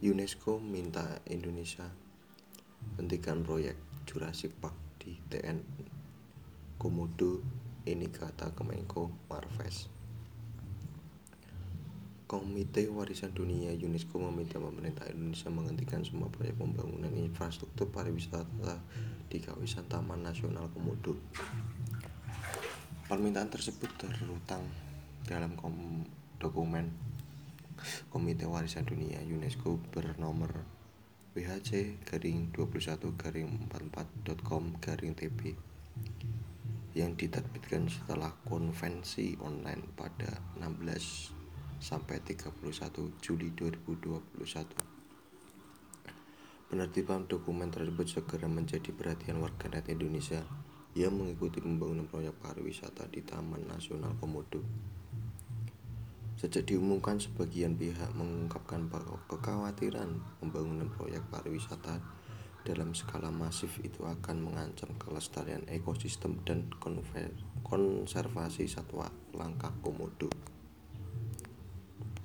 [0.00, 1.84] UNESCO minta Indonesia
[2.96, 3.76] hentikan proyek
[4.08, 5.60] Jurassic Park di TN
[6.80, 7.44] Komodo
[7.84, 9.92] ini kata Kemenko Marves
[12.24, 18.80] Komite Warisan Dunia UNESCO meminta pemerintah Indonesia menghentikan semua proyek pembangunan infrastruktur pariwisata
[19.28, 21.12] di kawasan Taman Nasional Komodo.
[23.04, 24.64] Permintaan tersebut terutang
[25.28, 25.58] dalam
[26.40, 27.09] dokumen
[28.12, 30.52] Komite Warisan Dunia UNESCO bernomor
[31.32, 35.54] WHC garing 21 garing 44.com garing TB
[36.98, 44.90] yang diterbitkan setelah konvensi online pada 16 sampai 31 Juli 2021.
[46.70, 50.42] Penertiban dokumen tersebut segera menjadi perhatian warganet Indonesia
[50.94, 54.62] yang mengikuti pembangunan proyek pariwisata di Taman Nasional Komodo.
[56.40, 62.00] Sejak diumumkan, sebagian pihak mengungkapkan bahwa kekhawatiran pembangunan proyek pariwisata
[62.64, 66.64] dalam skala masif itu akan mengancam kelestarian ekosistem dan
[67.60, 70.32] konservasi satwa langka komodo.